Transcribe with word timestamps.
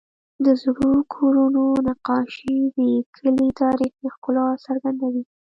د 0.45 0.47
زړو 0.61 0.91
کورونو 1.13 1.63
نقاشې 1.87 2.55
د 2.77 2.79
کلي 3.15 3.47
تاریخي 3.61 4.05
ښکلا 4.13 4.47
څرګندوي. 4.65 5.23